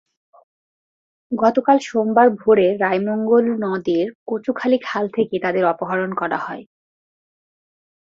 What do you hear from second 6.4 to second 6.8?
হয়।